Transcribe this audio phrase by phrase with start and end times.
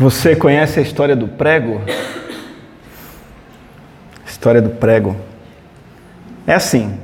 [0.00, 1.82] Você conhece a história do prego?
[4.24, 5.14] História do prego.
[6.46, 6.98] É assim: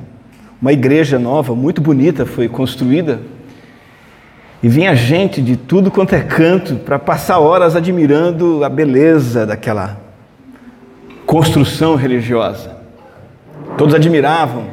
[0.59, 3.19] uma igreja nova, muito bonita, foi construída
[4.63, 10.01] e vinha gente de tudo quanto é canto para passar horas admirando a beleza daquela
[11.23, 12.77] construção religiosa.
[13.77, 14.71] Todos admiravam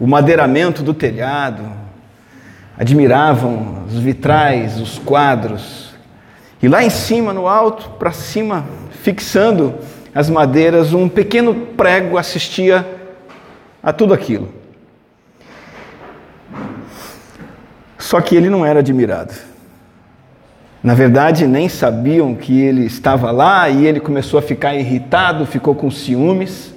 [0.00, 1.62] o madeiramento do telhado,
[2.76, 5.87] admiravam os vitrais, os quadros.
[6.62, 8.66] E lá em cima, no alto, para cima,
[9.02, 9.74] fixando
[10.14, 12.84] as madeiras, um pequeno prego assistia
[13.82, 14.48] a tudo aquilo.
[17.96, 19.34] Só que ele não era admirado.
[20.82, 25.74] Na verdade, nem sabiam que ele estava lá e ele começou a ficar irritado, ficou
[25.74, 26.74] com ciúmes.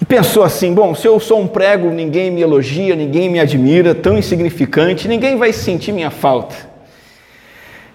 [0.00, 3.94] E pensou assim: bom, se eu sou um prego, ninguém me elogia, ninguém me admira,
[3.94, 6.73] tão insignificante, ninguém vai sentir minha falta.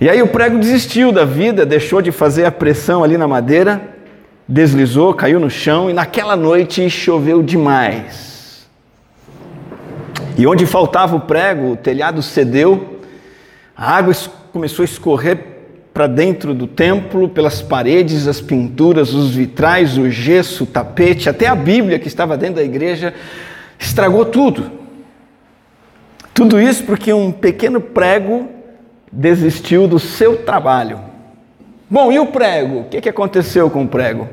[0.01, 3.81] E aí o prego desistiu da vida, deixou de fazer a pressão ali na madeira,
[4.47, 8.65] deslizou, caiu no chão e naquela noite choveu demais.
[10.37, 13.01] E onde faltava o prego, o telhado cedeu,
[13.75, 14.13] a água
[14.53, 15.37] começou a escorrer
[15.93, 21.45] para dentro do templo, pelas paredes, as pinturas, os vitrais, o gesso, o tapete, até
[21.45, 23.13] a Bíblia que estava dentro da igreja,
[23.77, 24.71] estragou tudo.
[26.33, 28.58] Tudo isso porque um pequeno prego
[29.11, 30.99] desistiu do seu trabalho.
[31.89, 32.81] Bom, e o prego?
[32.81, 34.27] O que aconteceu com o prego?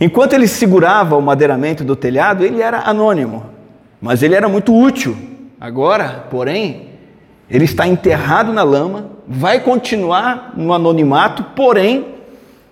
[0.00, 3.46] Enquanto ele segurava o madeiramento do telhado, ele era anônimo.
[4.00, 5.16] Mas ele era muito útil.
[5.60, 6.88] Agora, porém,
[7.50, 12.14] ele está enterrado na lama, vai continuar no anonimato, porém,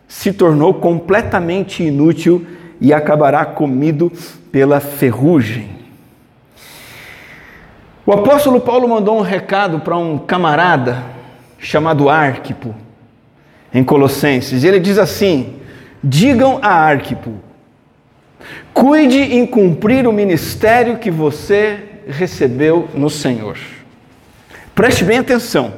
[0.06, 2.46] se tornou completamente inútil
[2.80, 4.12] e acabará comido
[4.52, 5.75] pela ferrugem.
[8.06, 11.02] O apóstolo Paulo mandou um recado para um camarada
[11.58, 12.74] chamado Arquipo,
[13.74, 14.62] em Colossenses.
[14.62, 15.56] Ele diz assim:
[16.02, 17.34] Digam a Arquipo,
[18.72, 23.56] Cuide em cumprir o ministério que você recebeu no Senhor.
[24.74, 25.72] Preste bem atenção.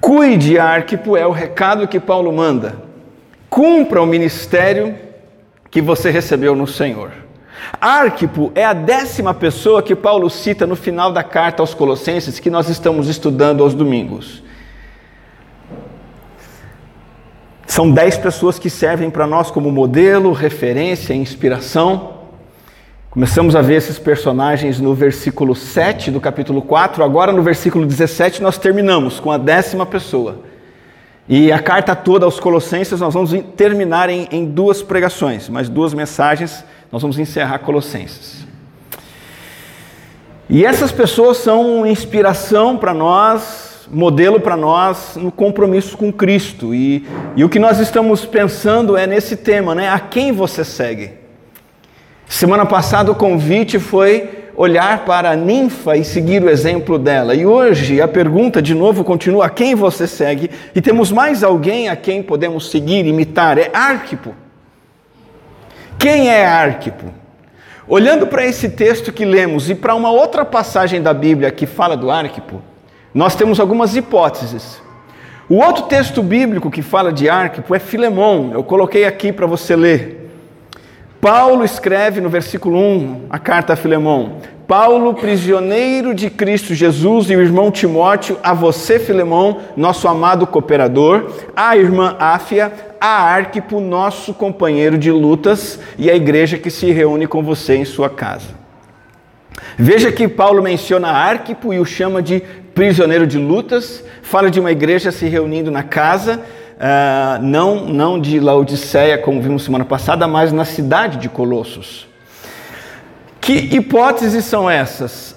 [0.00, 2.76] Cuide, Arquipo, é o recado que Paulo manda.
[3.48, 4.94] Cumpra o ministério
[5.70, 7.10] que você recebeu no Senhor.
[7.80, 12.50] Arquipo é a décima pessoa que Paulo cita no final da carta aos Colossenses que
[12.50, 14.42] nós estamos estudando aos domingos.
[17.66, 22.14] São dez pessoas que servem para nós como modelo, referência, inspiração.
[23.10, 27.04] Começamos a ver esses personagens no versículo 7 do capítulo 4.
[27.04, 30.40] Agora, no versículo 17, nós terminamos com a décima pessoa.
[31.28, 35.92] E a carta toda aos Colossenses nós vamos terminar em, em duas pregações, mais duas
[35.92, 36.64] mensagens.
[36.90, 38.46] Nós vamos encerrar Colossenses.
[40.48, 46.74] E essas pessoas são inspiração para nós, modelo para nós no compromisso com Cristo.
[46.74, 47.06] E,
[47.36, 49.90] e o que nós estamos pensando é nesse tema, né?
[49.90, 51.10] A quem você segue?
[52.26, 57.34] Semana passada o convite foi olhar para a ninfa e seguir o exemplo dela.
[57.34, 60.50] E hoje a pergunta de novo continua: a quem você segue?
[60.74, 63.58] E temos mais alguém a quem podemos seguir, imitar?
[63.58, 64.34] É Arquipo.
[65.98, 67.06] Quem é Arquipo?
[67.88, 71.96] Olhando para esse texto que lemos e para uma outra passagem da Bíblia que fala
[71.96, 72.62] do Arquipo,
[73.12, 74.80] nós temos algumas hipóteses.
[75.48, 79.74] O outro texto bíblico que fala de Arquipo é Filemão, eu coloquei aqui para você
[79.74, 80.30] ler.
[81.20, 84.36] Paulo escreve no versículo 1 a carta a Filemão:
[84.68, 91.32] Paulo, prisioneiro de Cristo Jesus, e o irmão Timóteo, a você, Filemão, nosso amado cooperador,
[91.56, 92.70] a irmã Áfia,
[93.00, 97.86] a Arquipo, nosso companheiro de lutas, e a igreja que se reúne com você em
[97.86, 98.48] sua casa.
[99.78, 102.42] Veja que Paulo menciona Arquipo e o chama de
[102.74, 106.42] prisioneiro de lutas, fala de uma igreja se reunindo na casa,
[106.76, 112.06] uh, não, não de Laodiceia, como vimos semana passada, mas na cidade de Colossos.
[113.40, 115.36] Que hipóteses são essas?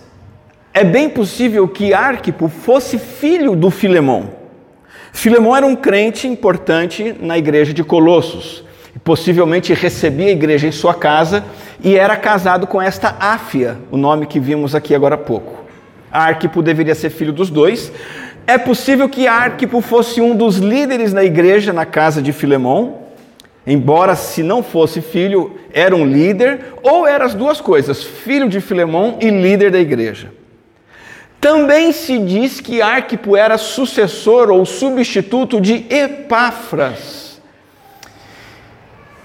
[0.73, 4.31] É bem possível que Arquipo fosse filho do Filemão.
[5.11, 8.63] Filemão era um crente importante na igreja de Colossos.
[9.03, 11.43] Possivelmente recebia a igreja em sua casa
[11.83, 15.65] e era casado com esta Áfia, o nome que vimos aqui agora há pouco.
[16.11, 17.91] Arquipo deveria ser filho dos dois.
[18.45, 23.00] É possível que Arquipo fosse um dos líderes na igreja na casa de Filemão,
[23.65, 28.59] embora se não fosse filho, era um líder, ou eram as duas coisas, filho de
[28.59, 30.31] Filemão e líder da igreja.
[31.39, 37.31] Também se diz que Arquipo era sucessor ou substituto de Epáfras.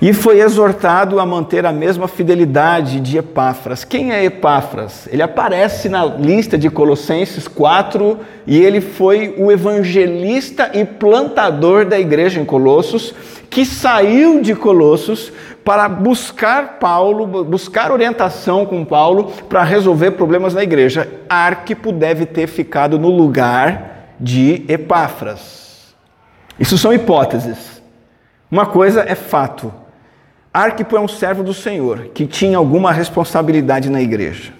[0.00, 3.82] e foi exortado a manter a mesma fidelidade de Epáfras.
[3.82, 5.08] Quem é Epáfras?
[5.10, 11.98] Ele aparece na lista de Colossenses 4 e ele foi o evangelista e plantador da
[11.98, 13.14] igreja em Colossos,
[13.50, 15.32] que saiu de Colossos
[15.64, 21.08] para buscar Paulo, buscar orientação com Paulo para resolver problemas na igreja.
[21.28, 25.94] Arquipo deve ter ficado no lugar de Epáfras.
[26.58, 27.82] Isso são hipóteses.
[28.50, 29.72] Uma coisa é fato.
[30.54, 34.52] Arquipo é um servo do Senhor que tinha alguma responsabilidade na igreja.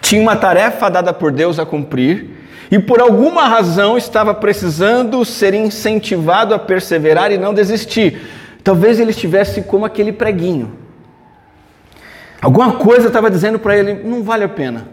[0.00, 2.39] Tinha uma tarefa dada por Deus a cumprir
[2.70, 8.20] e por alguma razão estava precisando ser incentivado a perseverar e não desistir.
[8.62, 10.78] Talvez ele estivesse como aquele preguinho.
[12.40, 14.88] Alguma coisa estava dizendo para ele: não vale a pena.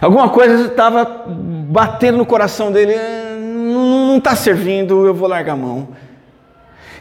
[0.00, 1.04] Alguma coisa estava
[1.68, 2.94] batendo no coração dele:
[3.38, 5.88] não está servindo, eu vou largar a mão.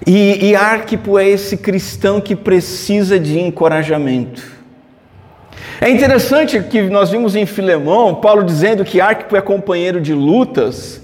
[0.06, 4.61] E, e Arquipo é esse cristão que precisa de encorajamento.
[5.84, 11.02] É interessante que nós vimos em Filemão, Paulo dizendo que Arquipo é companheiro de lutas.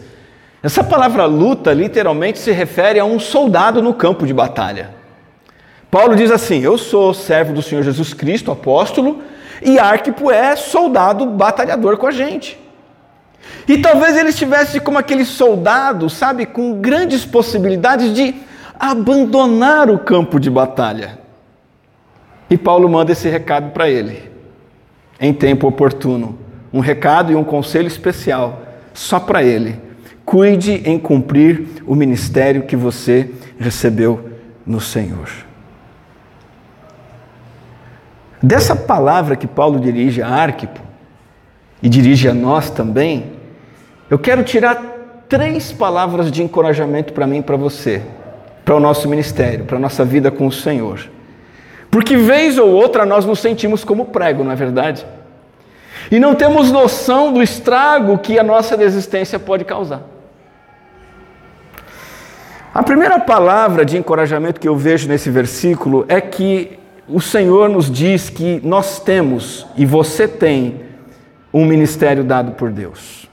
[0.62, 4.92] Essa palavra luta literalmente se refere a um soldado no campo de batalha.
[5.90, 9.24] Paulo diz assim: Eu sou servo do Senhor Jesus Cristo, apóstolo,
[9.64, 12.56] e Arquipo é soldado batalhador com a gente.
[13.68, 18.36] E talvez ele estivesse como aquele soldado, sabe, com grandes possibilidades de
[18.80, 21.18] abandonar o campo de batalha.
[22.48, 24.37] E Paulo manda esse recado para ele,
[25.20, 26.38] em tempo oportuno.
[26.72, 28.62] Um recado e um conselho especial,
[28.94, 29.80] só para ele.
[30.26, 34.30] Cuide em cumprir o ministério que você recebeu
[34.66, 35.30] no Senhor.
[38.42, 40.80] Dessa palavra que Paulo dirige a Arquipo,
[41.82, 43.34] e dirige a nós também,
[44.10, 48.02] eu quero tirar três palavras de encorajamento para mim e para você
[48.68, 51.10] para o nosso ministério, para a nossa vida com o Senhor.
[51.90, 55.06] Porque vez ou outra nós nos sentimos como prego, não é verdade?
[56.12, 60.02] E não temos noção do estrago que a nossa desistência pode causar.
[62.74, 67.90] A primeira palavra de encorajamento que eu vejo nesse versículo é que o Senhor nos
[67.90, 70.82] diz que nós temos e você tem
[71.54, 73.28] um ministério dado por Deus.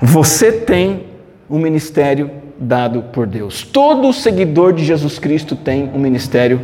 [0.00, 1.06] Você tem
[1.48, 3.62] um ministério dado por Deus.
[3.62, 6.60] Todo seguidor de Jesus Cristo tem um ministério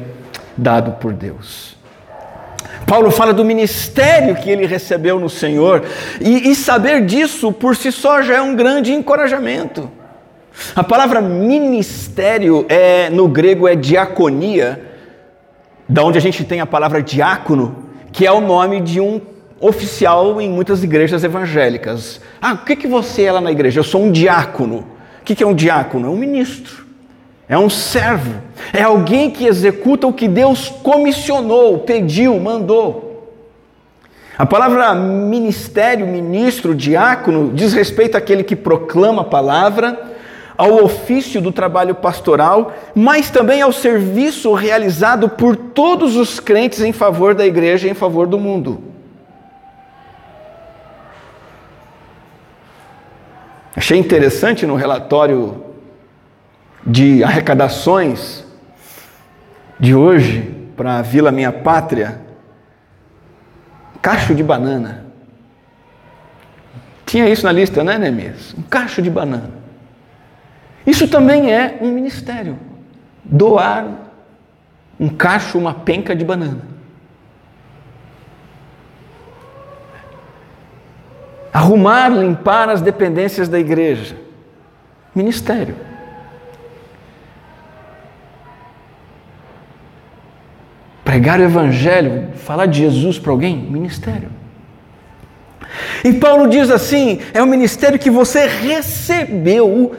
[0.56, 1.76] dado por Deus.
[2.86, 5.84] Paulo fala do ministério que ele recebeu no Senhor,
[6.20, 9.90] e, e, saber disso por si só já é um grande encorajamento.
[10.74, 14.82] A palavra ministério é no grego é diaconia,
[15.88, 19.20] da onde a gente tem a palavra diácono, que é o nome de um
[19.60, 22.20] oficial em muitas igrejas evangélicas.
[22.40, 23.80] Ah, o que, que você é lá na igreja?
[23.80, 24.97] Eu sou um diácono
[25.34, 26.06] que é um diácono?
[26.06, 26.86] É um ministro,
[27.48, 28.34] é um servo,
[28.72, 33.08] é alguém que executa o que Deus comissionou, pediu, mandou.
[34.38, 40.16] A palavra ministério, ministro, diácono, diz respeito àquele que proclama a palavra,
[40.56, 46.92] ao ofício do trabalho pastoral, mas também ao serviço realizado por todos os crentes em
[46.92, 48.82] favor da igreja em favor do mundo.
[53.78, 55.62] Achei interessante no relatório
[56.84, 58.44] de arrecadações
[59.78, 62.20] de hoje para a Vila Minha Pátria,
[64.02, 65.06] cacho de banana.
[67.06, 68.52] Tinha isso na lista, né, Neemias?
[68.58, 69.50] Um cacho de banana.
[70.84, 72.58] Isso também é um ministério.
[73.22, 73.86] Doar
[74.98, 76.62] um cacho, uma penca de banana.
[81.58, 84.16] Arrumar, limpar as dependências da igreja.
[85.14, 85.74] Ministério.
[91.04, 94.30] Pregar o Evangelho, falar de Jesus para alguém, ministério.
[96.04, 99.96] E Paulo diz assim: é o ministério que você recebeu.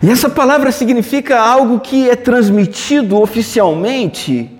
[0.00, 4.57] E essa palavra significa algo que é transmitido oficialmente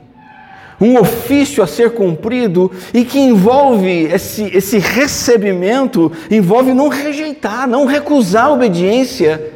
[0.80, 7.85] um ofício a ser cumprido e que envolve esse, esse recebimento, envolve não rejeitar, não
[7.87, 9.54] recusar a obediência.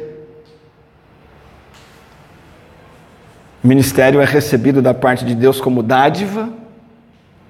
[3.63, 6.49] O ministério é recebido da parte de Deus como dádiva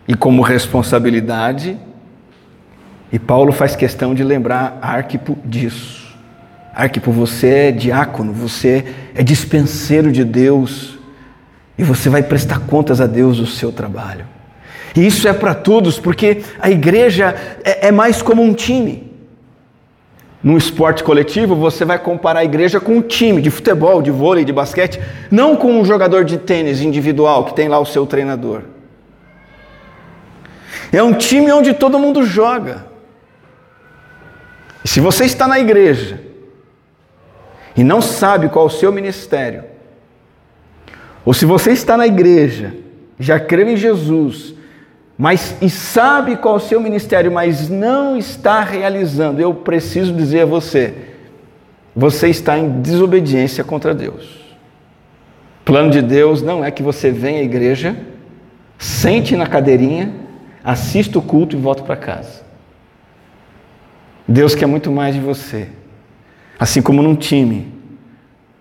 [0.07, 1.77] e como responsabilidade,
[3.11, 6.03] e Paulo faz questão de lembrar Arquipo disso.
[6.73, 10.97] Arquipo, você é diácono, você é dispenseiro de Deus
[11.77, 14.25] e você vai prestar contas a Deus do seu trabalho.
[14.95, 19.11] E isso é para todos, porque a igreja é, é mais como um time.
[20.43, 24.43] num esporte coletivo, você vai comparar a igreja com um time de futebol, de vôlei,
[24.43, 24.99] de basquete,
[25.31, 28.63] não com um jogador de tênis individual que tem lá o seu treinador.
[30.91, 32.85] É um time onde todo mundo joga.
[34.83, 36.21] E se você está na igreja
[37.75, 39.63] e não sabe qual é o seu ministério,
[41.25, 42.73] ou se você está na igreja,
[43.19, 44.53] já creu em Jesus,
[45.17, 50.41] mas e sabe qual é o seu ministério, mas não está realizando, eu preciso dizer
[50.41, 50.93] a você,
[51.95, 54.43] você está em desobediência contra Deus.
[55.61, 57.95] O plano de Deus não é que você venha à igreja,
[58.77, 60.13] sente na cadeirinha,
[60.63, 62.43] assista o culto e volte para casa.
[64.27, 65.69] Deus quer muito mais de você.
[66.59, 67.72] Assim como num time.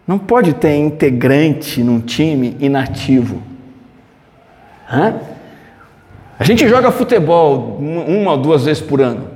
[0.06, 3.42] Não pode ter integrante num time inativo.
[4.90, 5.14] Hã?
[6.38, 9.30] A gente joga futebol uma ou duas vezes por ano.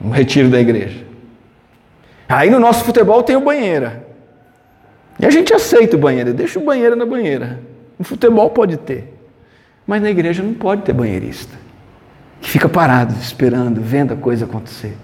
[0.00, 1.04] Um retiro da igreja.
[2.28, 4.06] Aí no nosso futebol tem o banheira.
[5.18, 7.60] E a gente aceita o banheiro, deixa o banheiro na banheira.
[7.98, 9.12] No futebol pode ter.
[9.86, 11.56] Mas na igreja não pode ter banheirista.
[12.40, 14.96] Que fica parado, esperando, vendo a coisa acontecer.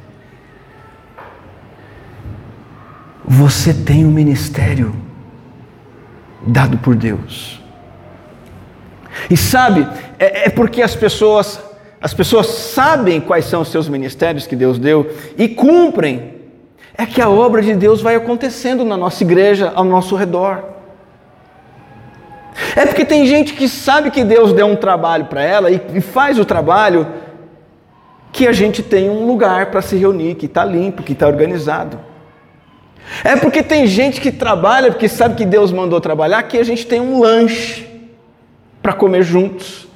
[3.25, 4.95] Você tem um ministério
[6.47, 7.61] dado por Deus.
[9.29, 9.87] E sabe,
[10.19, 11.61] é, é, porque as pessoas,
[12.01, 16.35] as pessoas sabem quais são os seus ministérios que Deus deu e cumprem,
[16.97, 20.65] é que a obra de Deus vai acontecendo na nossa igreja, ao nosso redor.
[22.77, 26.01] É porque tem gente que sabe que Deus deu um trabalho para ela e, e
[26.01, 27.07] faz o trabalho
[28.33, 31.99] que a gente tem um lugar para se reunir, que está limpo, que está organizado.
[33.25, 36.87] É porque tem gente que trabalha, porque sabe que Deus mandou trabalhar, que a gente
[36.87, 37.87] tem um lanche
[38.83, 39.89] para comer juntos.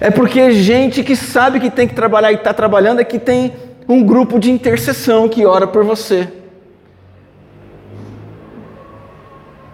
[0.00, 3.52] É porque gente que sabe que tem que trabalhar e está trabalhando é que tem
[3.88, 6.28] um grupo de intercessão que ora por você.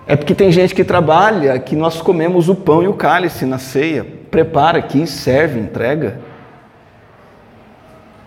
[0.07, 3.59] É porque tem gente que trabalha que nós comemos o pão e o cálice na
[3.59, 6.21] ceia, prepara aqui, serve, entrega.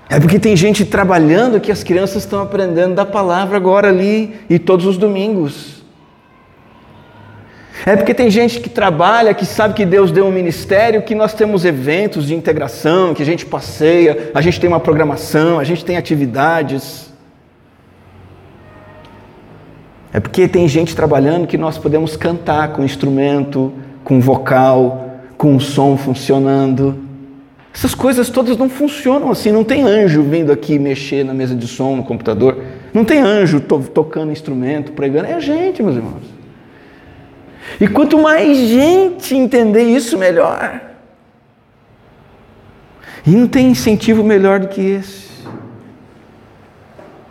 [0.09, 4.57] É porque tem gente trabalhando que as crianças estão aprendendo da palavra agora ali e
[4.57, 5.77] todos os domingos.
[7.85, 11.33] É porque tem gente que trabalha, que sabe que Deus deu um ministério, que nós
[11.33, 15.85] temos eventos de integração, que a gente passeia, a gente tem uma programação, a gente
[15.85, 17.13] tem atividades.
[20.11, 23.73] É porque tem gente trabalhando que nós podemos cantar com instrumento,
[24.03, 27.06] com vocal, com o som funcionando.
[27.77, 31.67] Essas coisas todas não funcionam assim, não tem anjo vindo aqui mexer na mesa de
[31.67, 32.57] som, no computador.
[32.91, 35.27] Não tem anjo to tocando instrumento, pregando.
[35.27, 36.23] É a gente, meus irmãos.
[37.79, 40.81] E quanto mais gente entender isso, melhor.
[43.23, 45.27] E não tem incentivo melhor do que esse.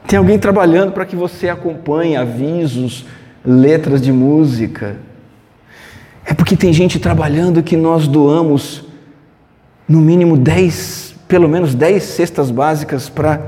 [0.06, 3.04] Tem alguém trabalhando para que você acompanhe avisos,
[3.44, 4.96] letras de música.
[6.24, 8.85] É porque tem gente trabalhando que nós doamos
[9.88, 13.40] no mínimo 10, pelo menos 10 cestas básicas para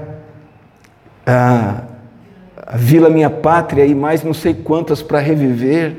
[1.26, 1.82] a,
[2.56, 5.96] a Vila Minha Pátria e mais não sei quantas para reviver.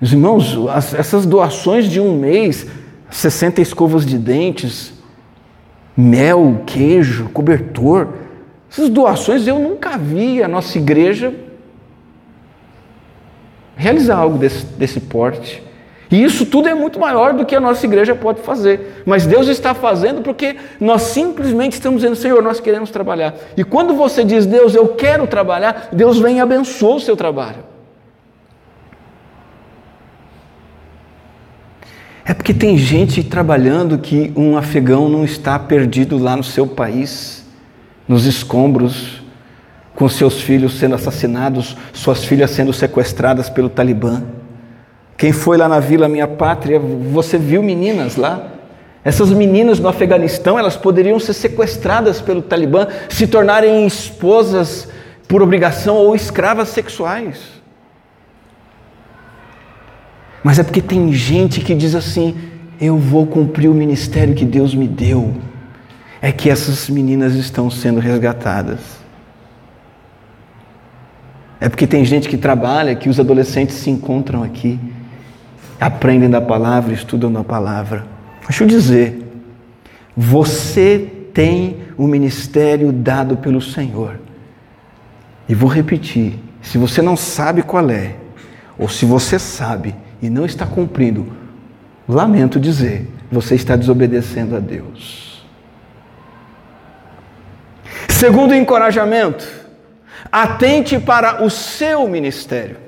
[0.00, 2.66] Os irmãos, as, essas doações de um mês,
[3.10, 4.92] 60 escovas de dentes,
[5.96, 8.08] mel, queijo, cobertor,
[8.70, 11.32] essas doações eu nunca vi a nossa igreja
[13.76, 15.62] realizar algo desse, desse porte.
[16.14, 19.02] E isso tudo é muito maior do que a nossa igreja pode fazer.
[19.04, 23.34] Mas Deus está fazendo porque nós simplesmente estamos dizendo, Senhor, nós queremos trabalhar.
[23.56, 27.64] E quando você diz, Deus, eu quero trabalhar, Deus vem e abençoa o seu trabalho.
[32.24, 37.44] É porque tem gente trabalhando que um afegão não está perdido lá no seu país,
[38.06, 39.20] nos escombros,
[39.96, 44.22] com seus filhos sendo assassinados, suas filhas sendo sequestradas pelo Talibã.
[45.16, 48.50] Quem foi lá na Vila Minha Pátria, você viu meninas lá?
[49.04, 54.88] Essas meninas no Afeganistão, elas poderiam ser sequestradas pelo Talibã, se tornarem esposas
[55.28, 57.38] por obrigação ou escravas sexuais.
[60.42, 62.34] Mas é porque tem gente que diz assim:
[62.80, 65.34] eu vou cumprir o ministério que Deus me deu.
[66.20, 68.80] É que essas meninas estão sendo resgatadas.
[71.60, 74.78] É porque tem gente que trabalha, que os adolescentes se encontram aqui
[75.80, 78.06] aprendem da palavra, estudam da palavra.
[78.46, 79.24] Deixa eu dizer,
[80.16, 84.20] você tem o ministério dado pelo Senhor.
[85.48, 88.14] E vou repetir: se você não sabe qual é,
[88.78, 91.32] ou se você sabe e não está cumprindo,
[92.08, 95.44] lamento dizer, você está desobedecendo a Deus.
[98.08, 99.46] Segundo encorajamento,
[100.30, 102.83] atente para o seu ministério.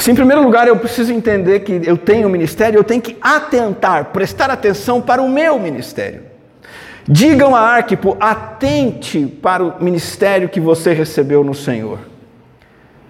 [0.00, 3.18] Se em primeiro lugar eu preciso entender que eu tenho um ministério, eu tenho que
[3.20, 6.22] atentar, prestar atenção para o meu ministério.
[7.06, 11.98] Digam a Arquipo, atente para o ministério que você recebeu no Senhor.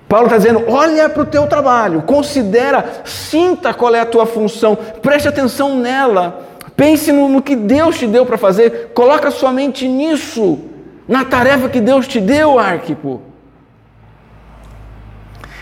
[0.08, 4.76] Paulo está dizendo: olha para o teu trabalho, considera, sinta qual é a tua função,
[5.00, 6.44] preste atenção nela,
[6.76, 10.58] pense no, no que Deus te deu para fazer, coloca sua mente nisso,
[11.06, 13.29] na tarefa que Deus te deu, Arquipo.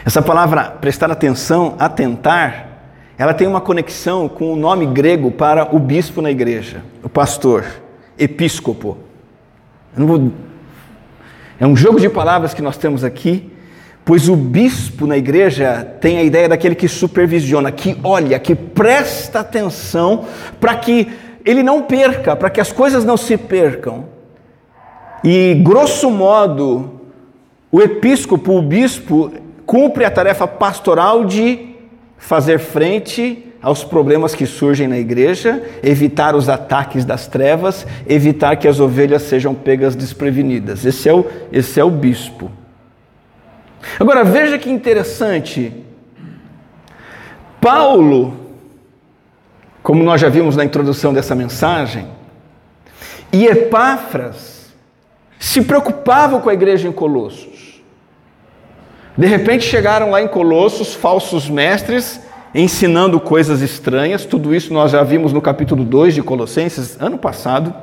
[0.08, 2.66] Essa palavra prestar atenção, atentar,
[3.18, 7.66] ela tem uma conexão com o nome grego para o bispo na igreja, o pastor,
[8.18, 8.96] episcopo.
[9.94, 10.32] Vou...
[11.60, 13.52] É um jogo de palavras que nós temos aqui,
[14.02, 19.40] pois o bispo na igreja tem a ideia daquele que supervisiona, que olha, que presta
[19.40, 20.24] atenção
[20.58, 21.12] para que
[21.44, 24.06] ele não perca, para que as coisas não se percam.
[25.22, 26.98] E, grosso modo,
[27.70, 29.30] o episcopo, o bispo,
[29.68, 31.74] cumpre a tarefa pastoral de
[32.16, 38.66] fazer frente aos problemas que surgem na igreja, evitar os ataques das trevas, evitar que
[38.66, 40.86] as ovelhas sejam pegas desprevenidas.
[40.86, 42.50] Esse é o, esse é o bispo.
[44.00, 45.70] Agora veja que interessante.
[47.60, 48.38] Paulo,
[49.82, 52.08] como nós já vimos na introdução dessa mensagem,
[53.30, 54.72] e Epáfras
[55.38, 57.57] se preocupavam com a igreja em Colossos.
[59.18, 62.20] De repente chegaram lá em Colossos falsos mestres
[62.54, 67.74] ensinando coisas estranhas, tudo isso nós já vimos no capítulo 2 de Colossenses, ano passado.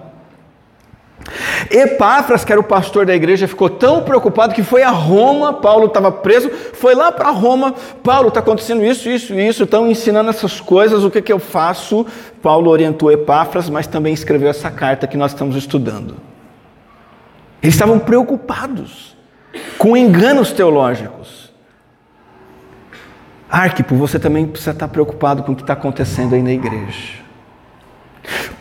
[1.69, 5.53] Epáfras, que era o pastor da igreja, ficou tão preocupado que foi a Roma.
[5.53, 7.75] Paulo estava preso, foi lá para Roma.
[8.01, 12.05] Paulo, está acontecendo isso, isso, isso, estão ensinando essas coisas, o que, que eu faço?
[12.41, 16.15] Paulo orientou Epáfras, mas também escreveu essa carta que nós estamos estudando.
[17.61, 19.14] Eles estavam preocupados
[19.77, 21.51] com enganos teológicos.
[23.49, 27.23] Arquipo, você também precisa estar preocupado com o que está acontecendo aí na igreja.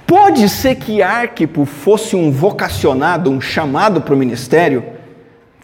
[0.07, 4.85] Pode ser que Arquipo fosse um vocacionado, um chamado para o ministério,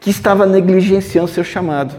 [0.00, 1.94] que estava negligenciando seu chamado.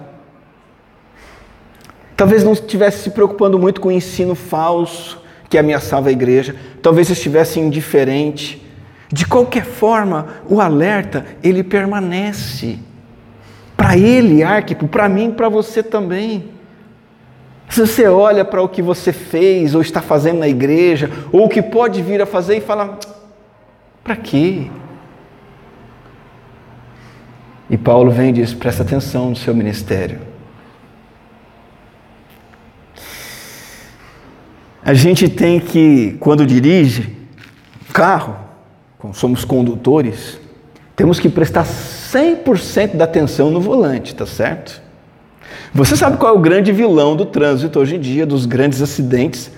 [2.18, 7.10] Talvez não estivesse se preocupando muito com o ensino falso que ameaçava a igreja, talvez
[7.10, 8.66] estivesse indiferente.
[9.12, 12.80] De qualquer forma, o alerta, ele permanece.
[13.82, 16.52] Para ele, Arquipo, para mim, para você também.
[17.68, 21.50] Se você olha para o que você fez ou está fazendo na igreja, ou o
[21.50, 23.00] que pode vir a fazer e fala:
[24.04, 24.70] para quê?
[27.72, 30.20] E Paulo vem e diz: presta atenção no seu ministério.
[34.86, 37.18] A gente tem que, quando dirige
[37.92, 38.38] carro,
[39.12, 40.40] somos condutores,
[41.02, 44.80] temos que prestar 100% da atenção no volante, tá certo?
[45.74, 49.50] Você sabe qual é o grande vilão do trânsito hoje em dia, dos grandes acidentes?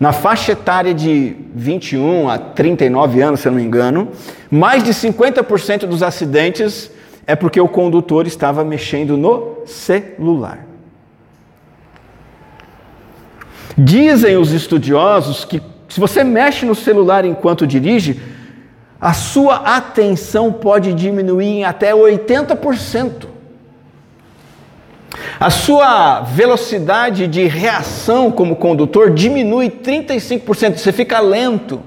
[0.00, 4.08] Na faixa etária de 21 a 39 anos, se eu não me engano,
[4.50, 6.90] mais de 50% dos acidentes
[7.28, 10.66] é porque o condutor estava mexendo no celular.
[13.78, 18.20] Dizem os estudiosos que se você mexe no celular enquanto dirige,
[19.02, 23.26] a sua atenção pode diminuir em até 80%.
[25.40, 31.82] A sua velocidade de reação como condutor diminui 35%, você fica lento.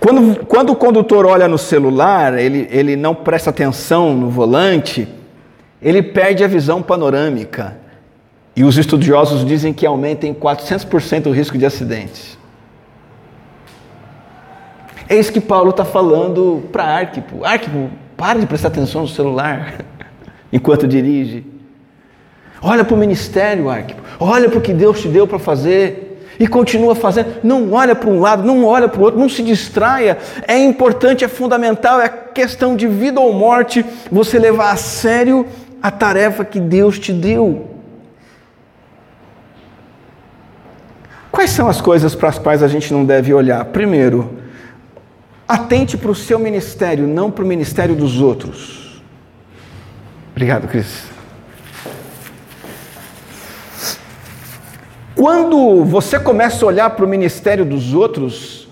[0.00, 5.06] Quando, quando o condutor olha no celular, ele, ele não presta atenção no volante,
[5.82, 7.76] ele perde a visão panorâmica.
[8.56, 12.38] E os estudiosos dizem que aumenta em 400% o risco de acidentes.
[15.08, 17.44] É isso que Paulo está falando para Arquipo.
[17.44, 19.76] Arquipo, para de prestar atenção no celular
[20.52, 21.46] enquanto dirige.
[22.60, 24.02] Olha para o ministério, Arquipo.
[24.20, 26.04] Olha para o que Deus te deu para fazer.
[26.38, 27.36] E continua fazendo.
[27.42, 30.18] Não olha para um lado, não olha para o outro, não se distraia.
[30.46, 35.46] É importante, é fundamental, é questão de vida ou morte você levar a sério
[35.82, 37.68] a tarefa que Deus te deu.
[41.30, 43.64] Quais são as coisas para as quais a gente não deve olhar?
[43.66, 44.38] Primeiro,
[45.48, 49.02] Atente para o seu ministério, não para o ministério dos outros.
[50.32, 51.04] Obrigado, Cris.
[55.14, 58.68] Quando você começa a olhar para o ministério dos outros,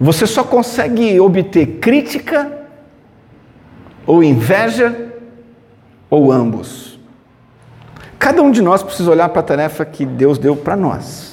[0.00, 2.50] você só consegue obter crítica,
[4.06, 5.12] ou inveja,
[6.08, 6.98] ou ambos.
[8.18, 11.29] Cada um de nós precisa olhar para a tarefa que Deus deu para nós.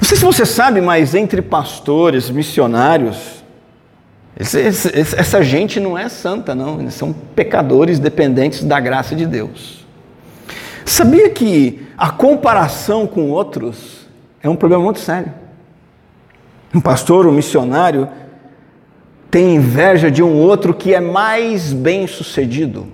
[0.00, 3.42] Não sei se você sabe, mas entre pastores, missionários,
[4.36, 6.80] essa gente não é santa, não.
[6.80, 9.84] Eles são pecadores dependentes da graça de Deus.
[10.84, 14.06] Sabia que a comparação com outros
[14.42, 15.32] é um problema muito sério?
[16.74, 18.08] Um pastor, um missionário,
[19.30, 22.88] tem inveja de um outro que é mais bem sucedido.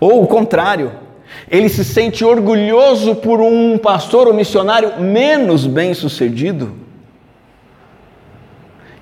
[0.00, 0.92] Ou o contrário,
[1.50, 6.72] ele se sente orgulhoso por um pastor ou missionário menos bem sucedido.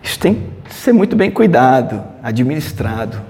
[0.03, 3.21] Isso tem que ser muito bem cuidado, administrado.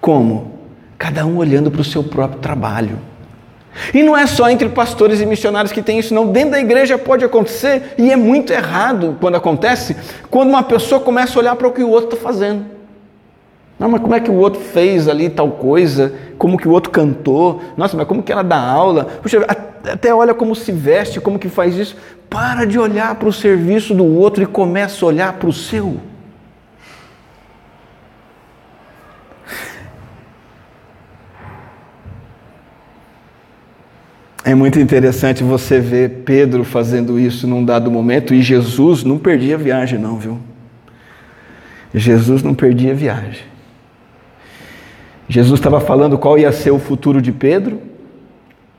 [0.00, 0.58] Como?
[0.98, 2.98] Cada um olhando para o seu próprio trabalho.
[3.92, 6.28] E não é só entre pastores e missionários que tem isso, não.
[6.28, 9.96] Dentro da igreja pode acontecer, e é muito errado quando acontece,
[10.30, 12.73] quando uma pessoa começa a olhar para o que o outro está fazendo.
[13.78, 16.14] Não, mas como é que o outro fez ali tal coisa?
[16.38, 17.60] Como que o outro cantou?
[17.76, 19.04] Nossa, mas como que ela dá aula?
[19.04, 21.96] Puxa, até olha como se veste, como que faz isso.
[22.30, 26.00] Para de olhar para o serviço do outro e começa a olhar para o seu.
[34.44, 39.56] É muito interessante você ver Pedro fazendo isso num dado momento e Jesus não perdia
[39.56, 40.38] viagem, não, viu?
[41.94, 43.53] Jesus não perdia viagem.
[45.28, 47.80] Jesus estava falando qual ia ser o futuro de Pedro.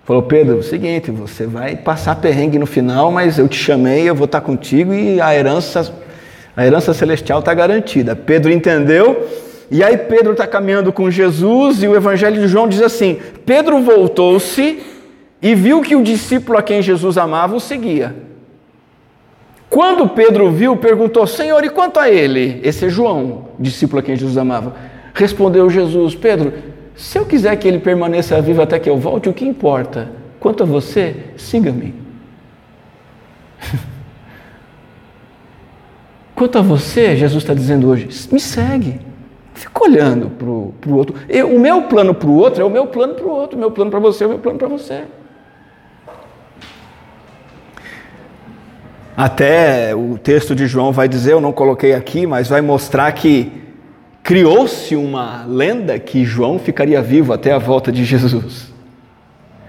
[0.04, 4.08] Falou, Pedro, é o seguinte, você vai passar perrengue no final, mas eu te chamei,
[4.08, 5.92] eu vou estar contigo e a herança,
[6.56, 8.16] a herança celestial está garantida.
[8.16, 9.28] Pedro entendeu,
[9.72, 13.82] e aí Pedro está caminhando com Jesus e o Evangelho de João diz assim: Pedro
[13.82, 14.80] voltou-se
[15.42, 18.16] e viu que o discípulo a quem Jesus amava o seguia.
[19.68, 22.62] Quando Pedro viu, perguntou: Senhor, e quanto a ele?
[22.64, 24.76] Esse é João, discípulo a quem Jesus amava.
[25.16, 26.54] Respondeu Jesus: Pedro,
[26.96, 30.12] se eu quiser que ele permaneça vivo até que eu volte, o que importa?
[30.40, 31.96] Quanto a você, siga-me.
[36.36, 39.00] Quanto a você, Jesus está dizendo hoje, me segue.
[39.54, 41.16] Fica olhando para o outro.
[41.30, 43.56] Eu, o meu plano para o outro é o meu plano para o outro.
[43.56, 45.04] O meu plano para você é o meu plano para você.
[49.16, 53.65] Até o texto de João vai dizer, eu não coloquei aqui, mas vai mostrar que
[54.26, 58.74] criou-se uma lenda que João ficaria vivo até a volta de Jesus.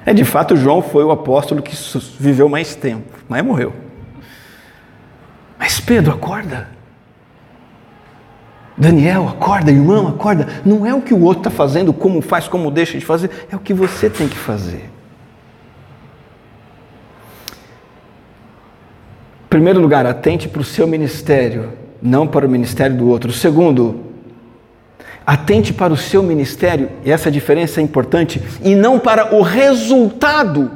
[0.07, 1.77] É de fato, João foi o apóstolo que
[2.19, 3.75] viveu mais tempo, mas morreu.
[5.59, 6.71] Mas Pedro, acorda.
[8.79, 10.49] Daniel, acorda, irmão, acorda.
[10.64, 13.57] Não é o que o outro está fazendo, como faz, como deixa de fazer, é
[13.57, 14.90] o que você tem que fazer.
[19.51, 23.33] primeiro lugar, atente para o seu ministério, não para o ministério do outro.
[23.33, 24.06] Segundo,
[25.27, 30.71] atente para o seu ministério, e essa diferença é importante, e não para o resultado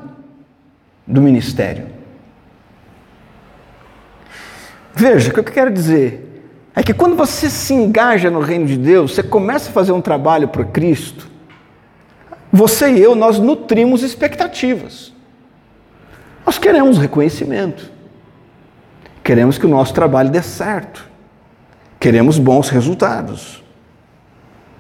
[1.07, 1.87] do ministério.
[4.93, 6.43] Veja, o que eu quero dizer
[6.75, 10.01] é que quando você se engaja no reino de Deus, você começa a fazer um
[10.01, 11.29] trabalho para Cristo,
[12.53, 15.13] você e eu, nós nutrimos expectativas.
[16.45, 17.91] Nós queremos reconhecimento.
[19.23, 21.09] Queremos que o nosso trabalho dê certo.
[22.01, 23.63] Queremos bons resultados.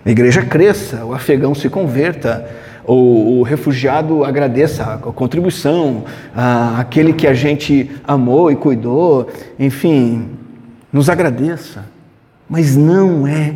[0.04, 2.48] A igreja cresça, o afegão se converta,
[2.84, 10.30] o, o refugiado agradeça a contribuição, a, aquele que a gente amou e cuidou, enfim,
[10.92, 11.84] nos agradeça.
[12.48, 13.54] Mas não é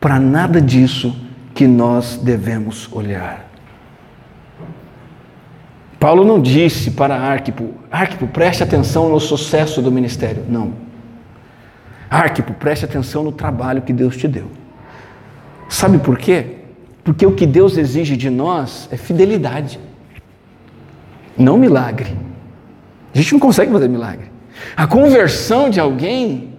[0.00, 1.16] para nada disso
[1.54, 3.48] que nós devemos olhar.
[5.98, 10.44] Paulo não disse para Arquipo, Arquipo, preste atenção no sucesso do ministério.
[10.48, 10.72] Não.
[12.08, 14.48] Arquipo, preste atenção no trabalho que Deus te deu.
[15.68, 16.46] Sabe por quê?
[17.04, 19.78] Porque o que Deus exige de nós é fidelidade,
[21.36, 22.16] não milagre.
[23.14, 24.30] A gente não consegue fazer milagre.
[24.76, 26.54] A conversão de alguém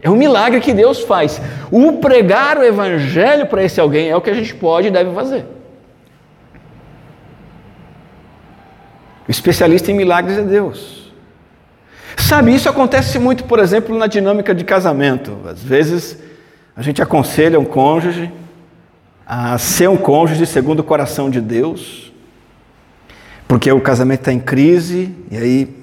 [0.00, 1.40] é um milagre que Deus faz.
[1.70, 5.12] O pregar o evangelho para esse alguém é o que a gente pode e deve
[5.14, 5.44] fazer.
[9.26, 11.12] O especialista em milagres é Deus.
[12.16, 15.38] Sabe, isso acontece muito, por exemplo, na dinâmica de casamento.
[15.46, 16.18] Às vezes,
[16.76, 18.30] a gente aconselha um cônjuge
[19.34, 22.12] a ser um cônjuge segundo o coração de Deus,
[23.48, 25.76] porque o casamento está em crise, e aí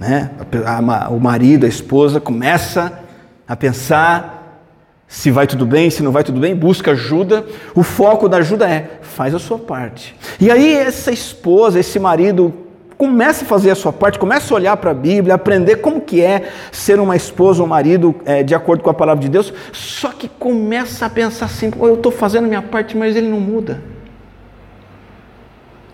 [0.00, 0.32] né,
[0.66, 2.98] a, o marido, a esposa começa
[3.46, 4.64] a pensar
[5.06, 7.46] se vai tudo bem, se não vai tudo bem, busca ajuda.
[7.72, 10.16] O foco da ajuda é faz a sua parte.
[10.40, 12.52] E aí essa esposa, esse marido
[12.98, 16.20] Comece a fazer a sua parte, comece a olhar para a Bíblia, aprender como que
[16.20, 19.54] é ser uma esposa ou um marido é, de acordo com a palavra de Deus,
[19.72, 23.80] só que começa a pensar assim, eu estou fazendo minha parte, mas ele não muda.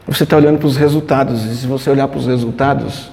[0.06, 3.12] Você está olhando para os resultados, e se você olhar para os resultados,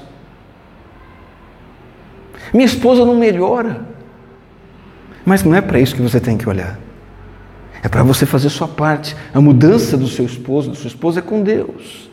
[2.54, 3.86] Minha esposa não melhora.
[5.26, 6.80] Mas não é para isso que você tem que olhar.
[7.84, 9.16] É para você fazer sua parte.
[9.34, 12.11] A mudança do seu esposo, da sua esposa é com Deus.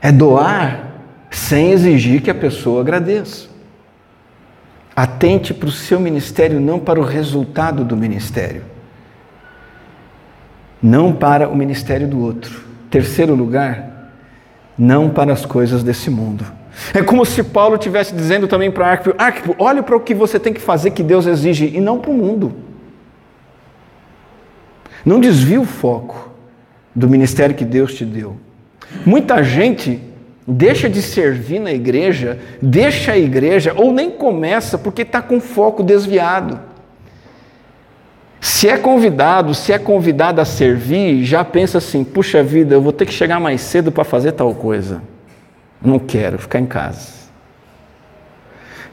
[0.00, 0.88] É doar
[1.30, 3.48] sem exigir que a pessoa agradeça.
[4.94, 8.62] Atente para o seu ministério, não para o resultado do ministério.
[10.82, 12.64] Não para o ministério do outro.
[12.90, 14.12] Terceiro lugar,
[14.76, 16.44] não para as coisas desse mundo.
[16.94, 20.38] É como se Paulo estivesse dizendo também para Arquipo: Arquipo, olhe para o que você
[20.38, 22.54] tem que fazer que Deus exige e não para o mundo.
[25.04, 26.30] Não desvie o foco
[26.94, 28.36] do ministério que Deus te deu.
[29.04, 30.00] Muita gente
[30.46, 35.82] deixa de servir na igreja, deixa a igreja ou nem começa porque está com foco
[35.82, 36.58] desviado.
[38.40, 42.92] Se é convidado, se é convidado a servir, já pensa assim: puxa vida, eu vou
[42.92, 45.02] ter que chegar mais cedo para fazer tal coisa.
[45.82, 47.18] Não quero ficar em casa.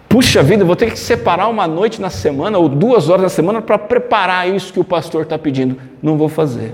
[0.09, 3.29] Puxa vida, eu vou ter que separar uma noite na semana ou duas horas na
[3.29, 5.77] semana para preparar isso que o pastor está pedindo.
[6.01, 6.73] Não vou fazer.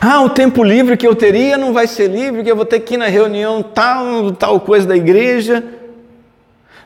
[0.00, 2.80] Ah, o tempo livre que eu teria não vai ser livre, que eu vou ter
[2.80, 5.64] que ir na reunião tal, tal coisa da igreja.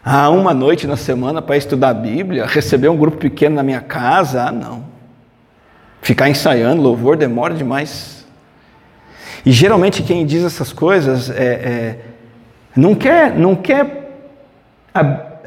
[0.02, 3.82] Ah, uma noite na semana para estudar a Bíblia, receber um grupo pequeno na minha
[3.82, 4.44] casa.
[4.44, 4.84] Ah, não.
[6.00, 8.26] Ficar ensaiando louvor demora demais.
[9.44, 11.98] E geralmente quem diz essas coisas é, é,
[12.74, 14.24] não quer, não quer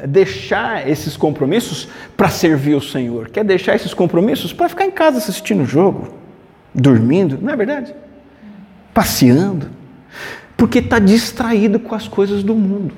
[0.06, 5.18] deixar esses compromissos para servir o Senhor, quer deixar esses compromissos para ficar em casa
[5.18, 6.25] assistindo o jogo
[6.76, 7.94] dormindo, não é verdade?
[8.92, 9.70] Passeando,
[10.56, 12.94] porque está distraído com as coisas do mundo.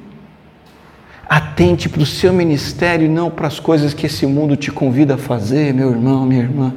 [1.29, 5.15] Atente para o seu ministério e não para as coisas que esse mundo te convida
[5.15, 6.75] a fazer, meu irmão, minha irmã.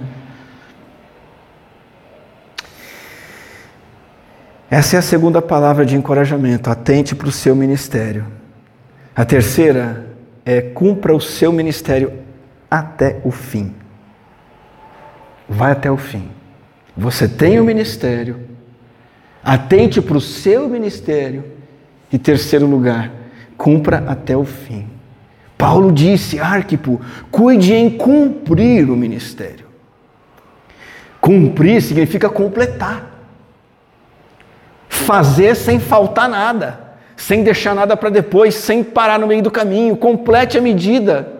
[4.70, 6.70] Essa é a segunda palavra de encorajamento.
[6.70, 8.26] Atente para o seu ministério.
[9.16, 10.06] A terceira
[10.46, 12.14] é cumpra o seu ministério
[12.70, 13.74] até o fim.
[15.48, 16.30] Vai até o fim.
[16.96, 18.42] Você tem o um ministério,
[19.44, 21.44] atente para o seu ministério
[22.12, 23.12] e terceiro lugar,
[23.58, 24.88] cumpra até o fim.
[25.58, 27.00] Paulo disse, Arquipo,
[27.30, 29.68] cuide em cumprir o ministério.
[31.22, 33.10] Cumprir significa completar.
[34.90, 39.96] Fazer sem faltar nada, sem deixar nada para depois, sem parar no meio do caminho.
[39.96, 41.32] Complete a medida.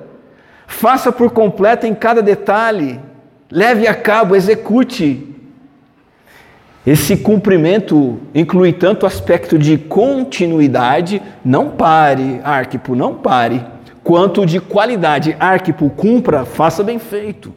[0.68, 3.00] Faça por completo em cada detalhe.
[3.50, 5.31] Leve a cabo, execute.
[6.86, 13.64] Esse cumprimento inclui tanto o aspecto de continuidade, não pare, Arquipo, não pare,
[14.04, 17.54] quanto de qualidade, Arquipo, cumpra, faça bem feito,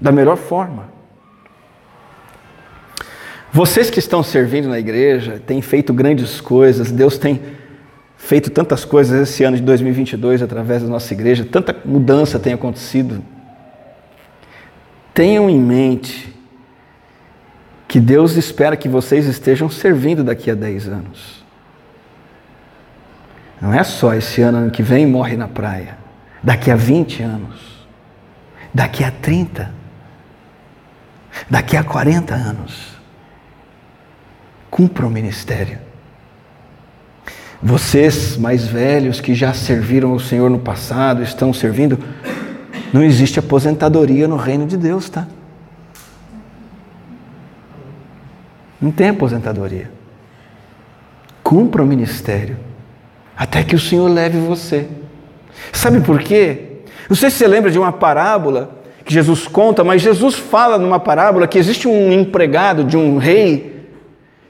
[0.00, 0.96] da melhor forma.
[3.52, 7.40] Vocês que estão servindo na igreja, têm feito grandes coisas, Deus tem
[8.16, 13.22] feito tantas coisas esse ano de 2022 através da nossa igreja, tanta mudança tem acontecido.
[15.12, 16.35] Tenham em mente
[17.96, 21.42] que Deus espera que vocês estejam servindo daqui a 10 anos.
[23.58, 25.96] Não é só esse ano, ano que vem morre na praia.
[26.42, 27.86] Daqui a 20 anos.
[28.74, 29.72] Daqui a 30.
[31.48, 32.98] Daqui a 40 anos.
[34.70, 35.78] Cumpra o ministério.
[37.62, 41.98] Vocês mais velhos que já serviram o Senhor no passado, estão servindo,
[42.92, 45.26] não existe aposentadoria no reino de Deus, tá?
[48.80, 49.90] Não tem aposentadoria.
[51.42, 52.56] Cumpra o ministério
[53.36, 54.88] até que o Senhor leve você.
[55.72, 56.82] Sabe por quê?
[57.08, 58.70] Não sei se você lembra de uma parábola
[59.04, 63.88] que Jesus conta, mas Jesus fala numa parábola que existe um empregado de um rei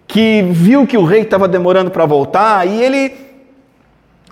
[0.07, 3.13] que viu que o rei estava demorando para voltar e ele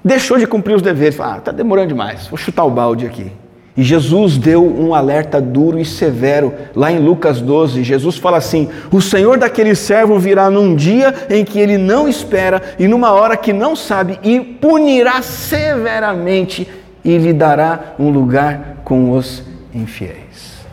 [0.04, 1.20] deixou de cumprir os deveres.
[1.20, 3.30] Ah, está demorando demais, vou chutar o balde aqui.
[3.76, 7.82] E Jesus deu um alerta duro e severo, lá em Lucas 12.
[7.82, 12.62] Jesus fala assim: O Senhor daquele servo virá num dia em que ele não espera
[12.78, 16.68] e numa hora que não sabe, e punirá severamente
[17.04, 19.42] e lhe dará um lugar com os
[19.74, 20.64] infiéis.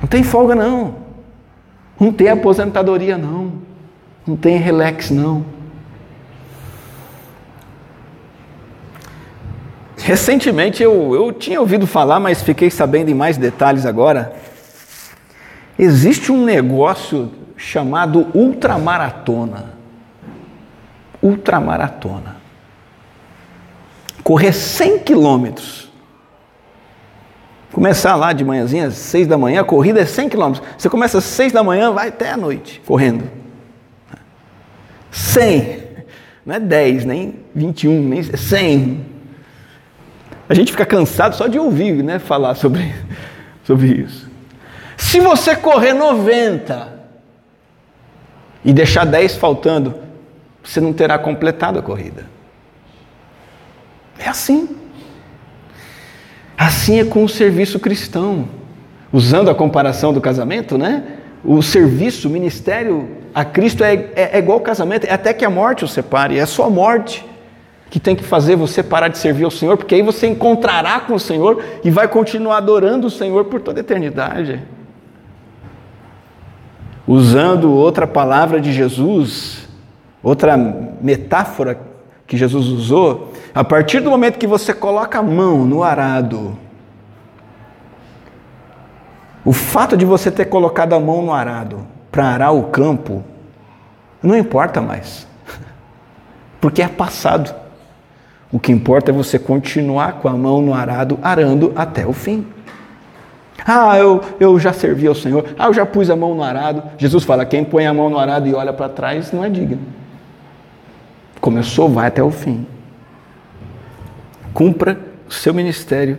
[0.00, 0.96] Não tem folga, não.
[1.98, 3.52] Não tem aposentadoria, não.
[4.26, 5.44] Não tem relax, não.
[10.04, 14.36] Recentemente eu, eu tinha ouvido falar, mas fiquei sabendo em mais detalhes agora.
[15.78, 19.72] Existe um negócio chamado ultramaratona.
[21.22, 22.36] Ultramaratona.
[24.22, 25.90] Correr 100 quilômetros.
[27.72, 30.68] Começar lá de manhãzinha, às seis da manhã, a corrida é 100 quilômetros.
[30.76, 33.24] Você começa às seis da manhã, vai até a noite, correndo.
[35.10, 35.82] 100.
[36.44, 39.13] Não é 10, nem 21, nem 100.
[40.48, 42.94] A gente fica cansado só de ouvir né, falar sobre,
[43.64, 44.30] sobre isso.
[44.96, 46.92] Se você correr 90
[48.64, 49.94] e deixar 10 faltando,
[50.62, 52.26] você não terá completado a corrida.
[54.18, 54.76] É assim.
[56.56, 58.48] Assim é com o serviço cristão.
[59.12, 61.18] Usando a comparação do casamento, né?
[61.44, 65.44] O serviço, o ministério a Cristo é, é, é igual ao casamento, é até que
[65.44, 67.24] a morte o separe, é só a morte
[67.94, 71.14] que tem que fazer você parar de servir ao Senhor, porque aí você encontrará com
[71.14, 74.60] o Senhor e vai continuar adorando o Senhor por toda a eternidade.
[77.06, 79.68] Usando outra palavra de Jesus,
[80.20, 80.56] outra
[81.00, 81.78] metáfora
[82.26, 86.58] que Jesus usou, a partir do momento que você coloca a mão no arado,
[89.44, 93.22] o fato de você ter colocado a mão no arado para arar o campo,
[94.20, 95.28] não importa mais,
[96.60, 97.62] porque é passado.
[98.52, 102.46] O que importa é você continuar com a mão no arado, arando até o fim.
[103.66, 105.54] Ah, eu, eu já servi ao Senhor.
[105.58, 106.82] Ah, eu já pus a mão no arado.
[106.98, 109.80] Jesus fala: quem põe a mão no arado e olha para trás não é digno.
[111.40, 112.66] Começou, vai até o fim.
[114.52, 116.18] Cumpra o seu ministério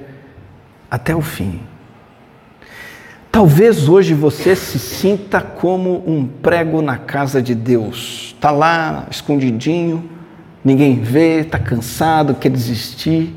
[0.89, 1.61] até o fim.
[3.31, 8.33] Talvez hoje você se sinta como um prego na casa de Deus.
[8.33, 10.09] Está lá escondidinho,
[10.65, 13.33] ninguém vê, está cansado, quer desistir.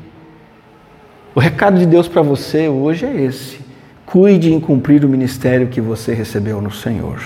[1.35, 3.59] O recado de Deus para você hoje é esse:
[4.05, 7.21] cuide em cumprir o ministério que você recebeu no Senhor.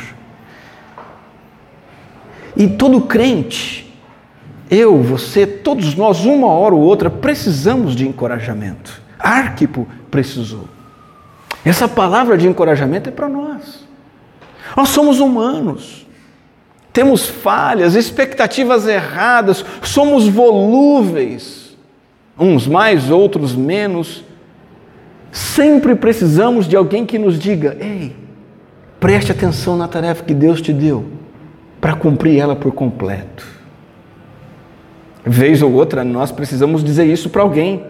[2.55, 3.91] E todo crente,
[4.69, 9.01] eu, você, todos nós, uma hora ou outra, precisamos de encorajamento.
[9.17, 10.67] Arquipo precisou.
[11.65, 13.87] Essa palavra de encorajamento é para nós.
[14.75, 16.02] Nós somos humanos.
[16.93, 21.75] Temos falhas, expectativas erradas, somos volúveis,
[22.39, 24.23] uns mais, outros menos.
[25.31, 28.15] Sempre precisamos de alguém que nos diga: ei,
[28.99, 31.05] preste atenção na tarefa que Deus te deu,
[31.81, 33.43] para cumprir ela por completo.
[35.25, 37.87] Vez ou outra, nós precisamos dizer isso para alguém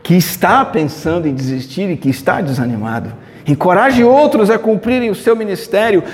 [0.00, 3.12] que está pensando em desistir e que está desanimado.
[3.46, 6.04] Encoraje outros a cumprirem o seu ministério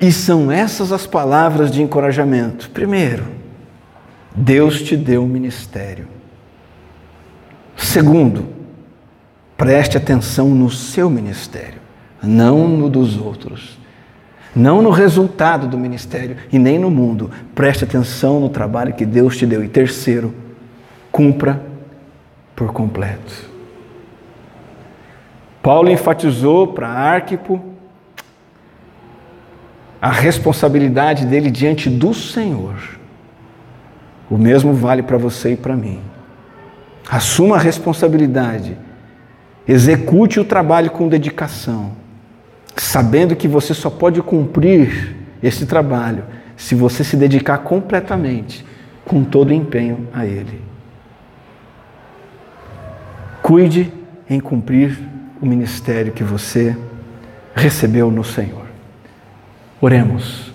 [0.00, 2.70] e são essas as palavras de encorajamento.
[2.70, 3.24] Primeiro,
[4.34, 6.08] Deus te deu um ministério.
[7.76, 8.46] Segundo,
[9.56, 11.80] preste atenção no seu ministério,
[12.22, 13.78] não no dos outros.
[14.54, 17.30] Não no resultado do ministério e nem no mundo.
[17.54, 19.62] Preste atenção no trabalho que Deus te deu.
[19.62, 20.34] E terceiro,
[21.12, 21.62] cumpra
[22.56, 23.48] por completo.
[25.62, 27.69] Paulo enfatizou para Arquipo
[30.00, 32.76] a responsabilidade dele diante do Senhor.
[34.30, 36.00] O mesmo vale para você e para mim.
[37.08, 38.76] Assuma a responsabilidade.
[39.66, 41.92] Execute o trabalho com dedicação,
[42.76, 46.24] sabendo que você só pode cumprir esse trabalho
[46.56, 48.64] se você se dedicar completamente,
[49.04, 50.60] com todo o empenho a ele.
[53.42, 53.92] Cuide
[54.28, 54.98] em cumprir
[55.40, 56.76] o ministério que você
[57.54, 58.59] recebeu no Senhor.
[59.80, 60.52] Oremos.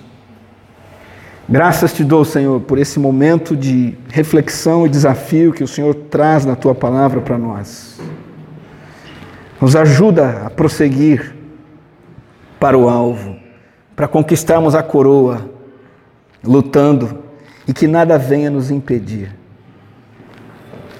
[1.47, 6.43] Graças te dou, Senhor, por esse momento de reflexão e desafio que o Senhor traz
[6.43, 7.99] na tua palavra para nós.
[9.61, 11.35] Nos ajuda a prosseguir
[12.59, 13.35] para o alvo,
[13.95, 15.49] para conquistarmos a coroa,
[16.43, 17.23] lutando
[17.67, 19.35] e que nada venha nos impedir.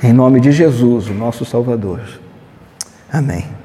[0.04, 2.02] Em nome de Jesus, o nosso Salvador.
[3.12, 3.65] Amém.